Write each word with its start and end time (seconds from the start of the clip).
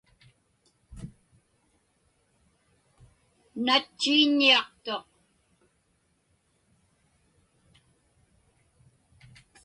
Natchiiññiaqtuq. 3.65 5.05